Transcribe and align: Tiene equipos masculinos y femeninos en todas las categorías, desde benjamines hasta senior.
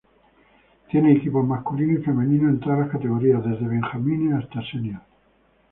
Tiene 0.89 1.11
equipos 1.13 1.45
masculinos 1.45 2.01
y 2.01 2.03
femeninos 2.03 2.49
en 2.55 2.59
todas 2.59 2.79
las 2.79 2.89
categorías, 2.89 3.45
desde 3.45 3.67
benjamines 3.67 4.33
hasta 4.43 4.63
senior. 4.71 5.01